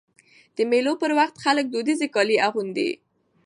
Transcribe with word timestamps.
د 0.55 0.57
مېلو 0.71 0.93
پر 1.01 1.11
وخت 1.19 1.35
خلک 1.43 1.65
دودیز 1.73 2.01
کالي 2.15 2.37
اغوندي. 2.47 2.89